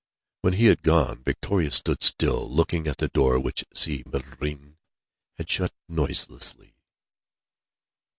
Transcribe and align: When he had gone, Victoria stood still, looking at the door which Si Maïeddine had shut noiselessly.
When 0.41 0.53
he 0.53 0.65
had 0.65 0.81
gone, 0.81 1.21
Victoria 1.23 1.69
stood 1.69 2.01
still, 2.01 2.49
looking 2.51 2.87
at 2.87 2.97
the 2.97 3.07
door 3.07 3.39
which 3.39 3.63
Si 3.71 4.03
Maïeddine 4.05 4.77
had 5.37 5.47
shut 5.47 5.73
noiselessly. 5.87 6.73